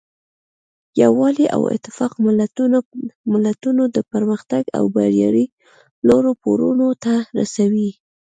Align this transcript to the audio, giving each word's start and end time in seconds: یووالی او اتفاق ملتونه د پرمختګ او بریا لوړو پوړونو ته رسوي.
یووالی 1.01 1.45
او 1.55 1.61
اتفاق 1.75 2.13
ملتونه 3.39 3.83
د 3.95 3.97
پرمختګ 4.11 4.63
او 4.77 4.83
بریا 4.95 5.29
لوړو 6.07 6.31
پوړونو 6.41 6.87
ته 7.03 7.13
رسوي. 7.37 7.89